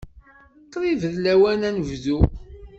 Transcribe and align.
Qrib 0.73 1.01
d 1.13 1.15
lawan 1.23 1.61
ad 1.69 1.73
nebdu. 1.75 2.19